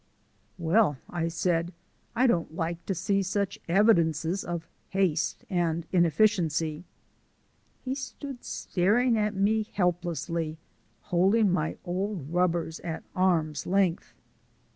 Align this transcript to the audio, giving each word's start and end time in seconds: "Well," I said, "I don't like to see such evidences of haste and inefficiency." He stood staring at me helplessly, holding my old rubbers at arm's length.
"Well," 0.57 0.97
I 1.11 1.27
said, 1.27 1.71
"I 2.15 2.25
don't 2.25 2.55
like 2.55 2.83
to 2.87 2.95
see 2.95 3.21
such 3.21 3.59
evidences 3.69 4.43
of 4.43 4.67
haste 4.89 5.45
and 5.47 5.85
inefficiency." 5.91 6.85
He 7.85 7.93
stood 7.93 8.43
staring 8.43 9.15
at 9.15 9.35
me 9.35 9.67
helplessly, 9.73 10.57
holding 11.01 11.51
my 11.51 11.77
old 11.85 12.33
rubbers 12.33 12.79
at 12.79 13.03
arm's 13.15 13.67
length. 13.67 14.15